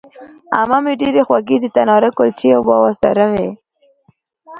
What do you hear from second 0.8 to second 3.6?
مې ډېرې خوږې د تناره کلچې او بوسراغې